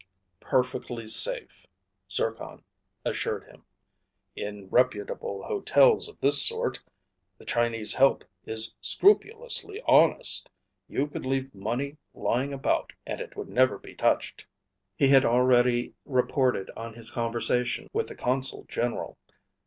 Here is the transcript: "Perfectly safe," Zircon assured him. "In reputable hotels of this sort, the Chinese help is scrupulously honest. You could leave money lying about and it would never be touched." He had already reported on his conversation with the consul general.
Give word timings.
"Perfectly 0.39 1.05
safe," 1.07 1.67
Zircon 2.09 2.63
assured 3.05 3.43
him. 3.43 3.65
"In 4.35 4.67
reputable 4.69 5.43
hotels 5.43 6.07
of 6.07 6.19
this 6.21 6.41
sort, 6.41 6.79
the 7.37 7.45
Chinese 7.45 7.93
help 7.93 8.25
is 8.43 8.73
scrupulously 8.81 9.79
honest. 9.85 10.49
You 10.87 11.05
could 11.05 11.27
leave 11.27 11.53
money 11.53 11.97
lying 12.15 12.51
about 12.51 12.93
and 13.05 13.21
it 13.21 13.35
would 13.35 13.49
never 13.49 13.77
be 13.77 13.93
touched." 13.93 14.47
He 14.97 15.07
had 15.09 15.23
already 15.23 15.93
reported 16.05 16.71
on 16.75 16.95
his 16.95 17.11
conversation 17.11 17.87
with 17.93 18.07
the 18.07 18.15
consul 18.15 18.65
general. 18.67 19.19